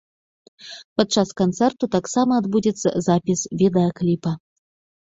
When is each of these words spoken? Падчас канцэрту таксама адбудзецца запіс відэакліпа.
Падчас 1.01 1.33
канцэрту 1.43 1.91
таксама 1.99 2.41
адбудзецца 2.45 2.89
запіс 3.11 3.39
відэакліпа. 3.63 4.39